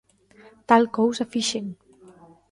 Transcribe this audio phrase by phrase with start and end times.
[0.69, 1.65] Tal cousa fixen!